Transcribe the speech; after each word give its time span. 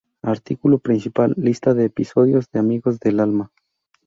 Artículo 0.23 0.79
principal: 0.79 1.35
Lista 1.37 1.75
de 1.75 1.85
episodios 1.85 2.49
de 2.51 2.59
Amigos 2.59 2.99
del 2.99 3.19
Alma. 3.19 3.51